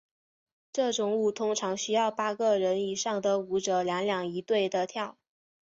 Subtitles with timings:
[0.73, 5.15] 这种舞通常需要八个人以上的舞者两两一对地跳。